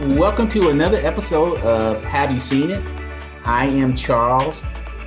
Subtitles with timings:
[0.00, 2.82] Welcome to another episode of Have You Seen It?
[3.44, 4.62] I am Charles,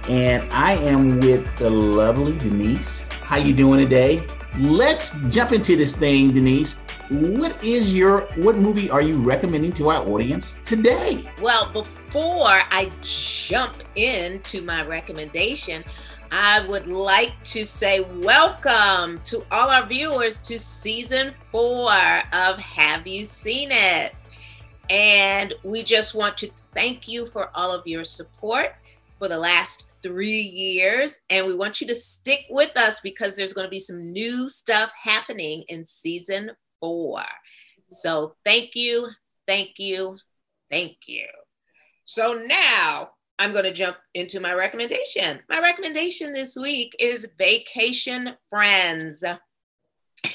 [0.08, 3.02] and I am with the lovely Denise.
[3.24, 4.22] How you doing today?
[4.60, 6.74] Let's jump into this thing, Denise.
[7.10, 11.24] What is your what movie are you recommending to our audience today?
[11.42, 15.84] Well, before I jump into my recommendation,
[16.32, 21.92] I would like to say welcome to all our viewers to season four
[22.32, 24.23] of Have You Seen It?
[24.90, 28.76] And we just want to thank you for all of your support
[29.18, 31.22] for the last three years.
[31.30, 34.50] And we want you to stick with us because there's going to be some new
[34.50, 36.52] stuff happening in season
[36.82, 37.24] four.
[37.88, 39.08] So thank you,
[39.48, 40.18] thank you,
[40.70, 41.28] thank you.
[42.06, 45.40] So now I'm going to jump into my recommendation.
[45.50, 49.24] My recommendation this week is Vacation Friends.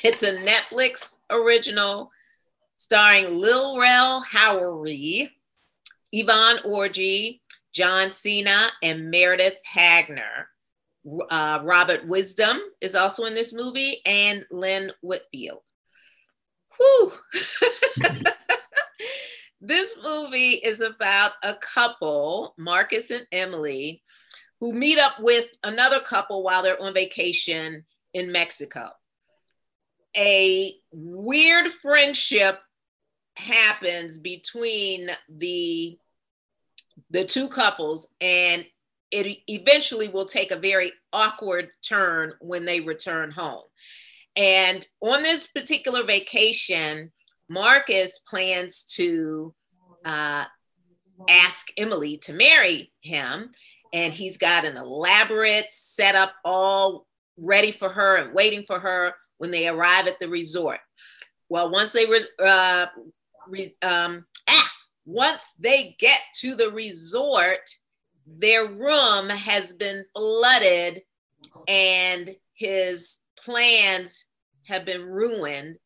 [0.03, 2.11] It's a Netflix original
[2.79, 5.29] starring Lil Rel Howery,
[6.13, 7.41] Yvonne Orji,
[7.75, 10.49] John Cena, and Meredith Hagner.
[11.29, 15.63] Uh, Robert Wisdom is also in this movie, and Lynn Whitfield.
[16.77, 17.13] Whew.
[19.61, 24.03] this movie is about a couple, Marcus and Emily,
[24.61, 27.85] who meet up with another couple while they're on vacation
[28.15, 28.91] in Mexico.
[30.17, 32.61] A weird friendship
[33.39, 35.99] happens between the
[37.11, 38.67] the two couples and
[39.11, 43.63] it eventually will take a very awkward turn when they return home.
[44.37, 47.11] And on this particular vacation,
[47.49, 49.55] Marcus plans to
[50.05, 50.45] uh,
[51.29, 53.51] ask Emily to marry him.
[53.93, 57.07] And he's got an elaborate setup all
[57.39, 60.81] ready for her and waiting for her when they arrive at the resort.
[61.49, 62.87] Well, once they re- uh,
[63.83, 64.73] um, ah,
[65.07, 67.69] once they get to the resort,
[68.27, 71.03] their room has been flooded
[71.67, 74.27] and his plans
[74.65, 75.77] have been ruined.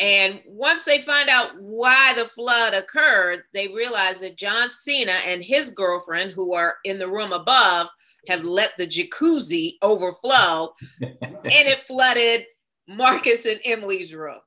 [0.00, 5.42] And once they find out why the flood occurred, they realize that John Cena and
[5.42, 7.88] his girlfriend, who are in the room above,
[8.28, 12.46] have let the jacuzzi overflow and it flooded
[12.88, 14.38] Marcus and Emily's room.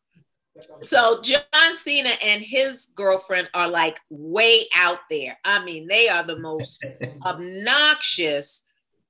[0.82, 5.38] So John Cena and his girlfriend are like way out there.
[5.44, 6.86] I mean, they are the most
[7.26, 8.68] obnoxious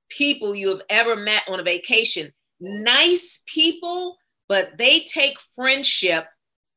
[0.08, 2.32] people you have ever met on a vacation.
[2.60, 4.16] Nice people,
[4.48, 6.26] but they take friendship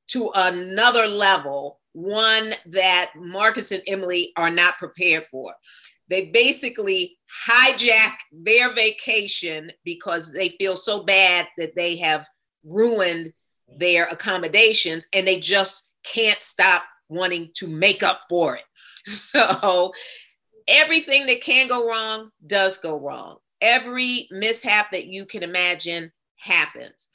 [0.10, 5.54] to another level, one that Marcus and Emily are not prepared for.
[6.10, 12.28] They basically hijack their vacation because they feel so bad that they have
[12.64, 13.32] ruined
[13.78, 18.64] their accommodations and they just can't stop wanting to make up for it.
[19.06, 19.94] So
[20.68, 23.38] everything that can go wrong does go wrong.
[23.62, 27.10] Every mishap that you can imagine happens.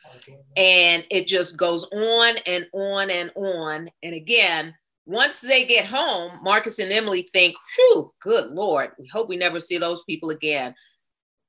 [0.56, 3.88] And it just goes on and on and on.
[4.02, 4.74] And again,
[5.06, 9.60] once they get home, Marcus and Emily think, whew, good Lord, we hope we never
[9.60, 10.74] see those people again.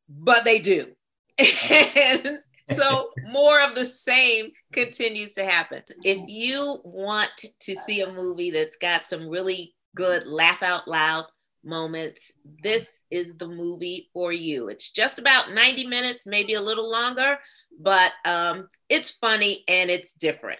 [0.09, 0.91] But they do.
[1.39, 2.39] and
[2.69, 5.83] so more of the same continues to happen.
[6.03, 11.25] If you want to see a movie that's got some really good laugh out loud
[11.63, 12.33] moments,
[12.63, 14.69] this is the movie for you.
[14.69, 17.37] It's just about 90 minutes, maybe a little longer,
[17.79, 20.59] but um, it's funny and it's different.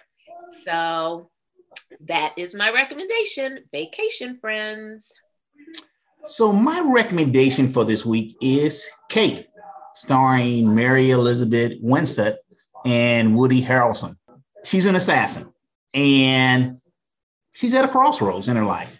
[0.64, 1.30] So
[2.00, 5.12] that is my recommendation Vacation Friends.
[6.26, 9.46] So, my recommendation for this week is Kate
[9.96, 12.36] starring Mary Elizabeth Winstead
[12.84, 14.14] and Woody Harrelson.
[14.62, 15.50] She's an assassin
[15.94, 16.78] and
[17.52, 18.98] she's at a crossroads in her life.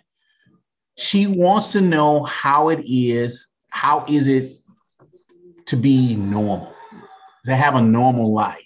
[0.96, 4.50] She wants to know how it is, how is it
[5.66, 6.74] to be normal,
[7.44, 8.62] to have a normal life.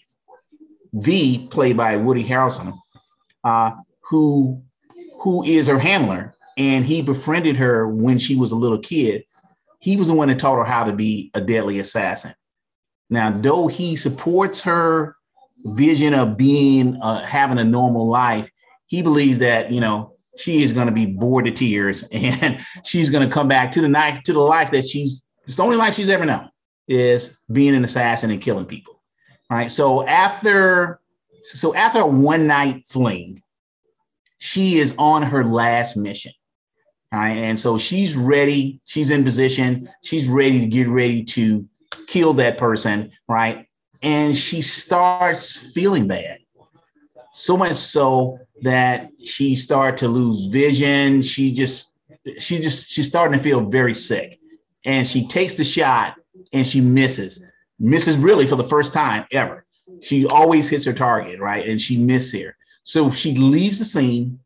[0.92, 2.78] V, played by Woody Harrelson,
[3.42, 3.72] uh,
[4.02, 4.62] who
[5.18, 9.24] who is her handler, and he befriended her when she was a little kid
[9.80, 12.34] he was the one that taught her how to be a deadly assassin.
[13.08, 15.16] Now, though he supports her
[15.64, 18.48] vision of being uh, having a normal life,
[18.86, 23.10] he believes that you know she is going to be bored to tears and she's
[23.10, 25.76] going to come back to the night to the life that she's it's the only
[25.76, 26.48] life she's ever known
[26.86, 29.02] is being an assassin and killing people.
[29.48, 29.70] Right.
[29.70, 31.00] So after
[31.42, 33.42] so after a one night fling,
[34.38, 36.32] she is on her last mission.
[37.12, 37.38] Right.
[37.38, 38.80] And so she's ready.
[38.84, 39.88] She's in position.
[40.04, 41.66] She's ready to get ready to
[42.06, 43.10] kill that person.
[43.28, 43.66] Right.
[44.02, 46.38] And she starts feeling bad.
[47.32, 51.22] So much so that she started to lose vision.
[51.22, 51.94] She just,
[52.38, 54.38] she just, she's starting to feel very sick.
[54.84, 56.16] And she takes the shot
[56.52, 57.42] and she misses,
[57.78, 59.64] misses really for the first time ever.
[60.00, 61.66] She always hits her target, right?
[61.66, 62.56] And she missed here.
[62.82, 64.40] So she leaves the scene.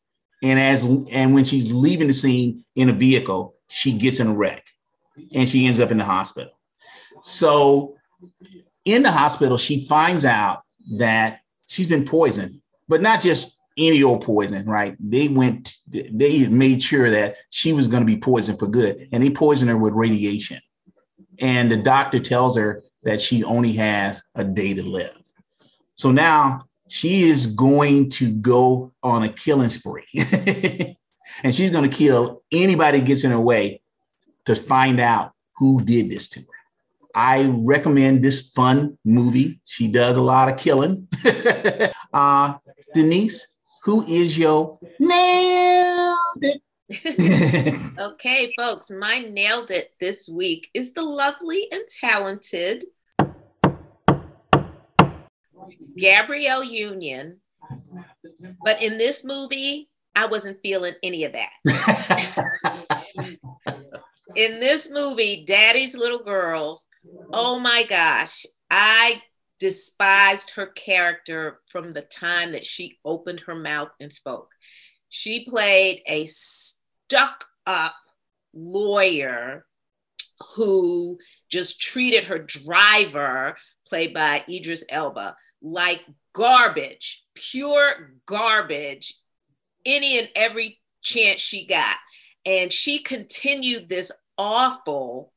[0.44, 4.34] And as and when she's leaving the scene in a vehicle, she gets in a
[4.34, 4.62] wreck
[5.32, 6.52] and she ends up in the hospital.
[7.22, 7.96] So
[8.84, 10.60] in the hospital, she finds out
[10.98, 14.96] that she's been poisoned, but not just any old poison, right?
[15.00, 19.22] They went, they made sure that she was going to be poisoned for good, and
[19.22, 20.60] they poisoned her with radiation.
[21.40, 25.14] And the doctor tells her that she only has a day to live.
[25.94, 30.06] So now she is going to go on a killing spree.
[31.42, 33.82] and she's going to kill anybody gets in her way
[34.44, 36.46] to find out who did this to her.
[37.14, 39.60] I recommend this fun movie.
[39.64, 41.08] She does a lot of killing.
[42.12, 42.54] uh,
[42.92, 43.54] Denise,
[43.84, 46.60] who is your nailed it?
[47.98, 52.84] okay, folks, my nailed it this week is the lovely and talented
[55.96, 57.40] Gabrielle Union.
[58.62, 61.50] But in this movie, I wasn't feeling any of that.
[64.36, 66.80] in this movie, Daddy's Little Girl,
[67.32, 69.22] oh my gosh, I
[69.58, 74.52] despised her character from the time that she opened her mouth and spoke.
[75.08, 77.94] She played a stuck up
[78.52, 79.64] lawyer
[80.56, 81.18] who
[81.50, 89.14] just treated her driver, played by Idris Elba, like garbage, pure garbage,
[89.86, 91.96] any and every chance she got.
[92.46, 95.32] And she continued this awful,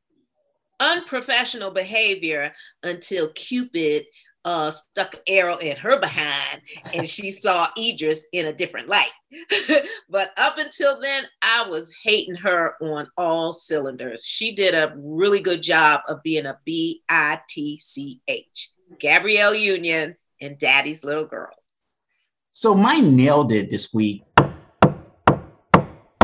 [0.79, 2.53] unprofessional behavior
[2.83, 4.05] until Cupid
[4.47, 6.61] uh, stuck an arrow in her behind
[6.93, 9.11] and she saw Idris in a different light.
[10.09, 14.25] but up until then, I was hating her on all cylinders.
[14.25, 18.69] She did a really good job of being a B I T C H.
[18.99, 21.65] Gabrielle Union and Daddy's Little Girls.
[22.51, 24.23] So, my nailed it this week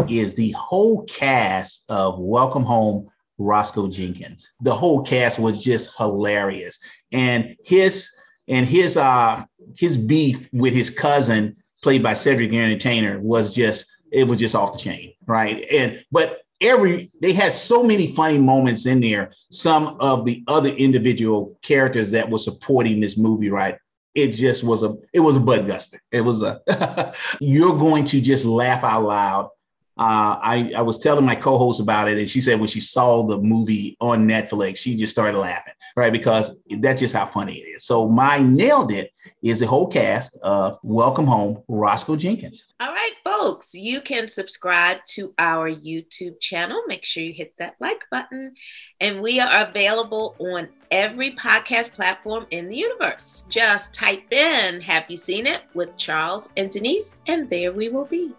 [0.07, 4.51] is the whole cast of Welcome Home Roscoe Jenkins.
[4.61, 6.79] The whole cast was just hilarious.
[7.13, 8.09] And his
[8.47, 9.45] and his uh
[9.77, 14.55] his beef with his cousin, played by Cedric the Entertainer, was just it was just
[14.55, 15.65] off the chain, right?
[15.71, 19.31] And but every they had so many funny moments in there.
[19.51, 23.77] Some of the other individual characters that were supporting this movie, right?
[24.15, 25.99] It just was a it was a butt guster.
[26.11, 29.49] It was a you're going to just laugh out loud
[29.95, 33.21] uh, I, I was telling my co-host about it, and she said when she saw
[33.23, 36.11] the movie on Netflix, she just started laughing, right?
[36.11, 37.83] Because that's just how funny it is.
[37.83, 39.11] So my nailed it
[39.43, 42.65] is the whole cast of Welcome Home, Roscoe Jenkins.
[42.79, 46.81] All right, folks, you can subscribe to our YouTube channel.
[46.87, 48.55] Make sure you hit that like button,
[48.99, 53.45] and we are available on every podcast platform in the universe.
[53.47, 58.05] Just type in "Have you seen it?" with Charles and Denise, and there we will
[58.05, 58.33] be.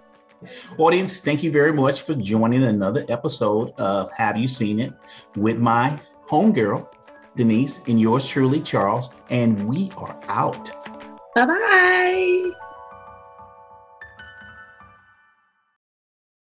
[0.78, 4.92] Audience, thank you very much for joining another episode of Have You Seen It
[5.36, 5.98] with my
[6.28, 6.86] homegirl,
[7.36, 9.10] Denise, and yours truly, Charles.
[9.30, 10.70] And we are out.
[11.34, 12.43] Bye bye.